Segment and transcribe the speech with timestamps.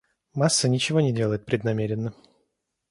[0.33, 2.15] Масса ничего не делает преднамеренно.